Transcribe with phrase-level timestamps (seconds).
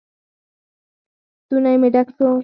[1.45, 2.29] ستونى مې ډک سو.